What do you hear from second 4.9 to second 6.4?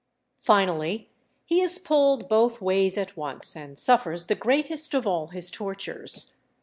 of all his tortures.